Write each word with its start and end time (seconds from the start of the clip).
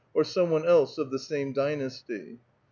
or 0.15 0.23
some 0.23 0.49
one 0.49 0.65
else 0.65 0.97
of 0.97 1.11
the 1.11 1.19
same 1.19 1.53
dynasty. 1.53 2.39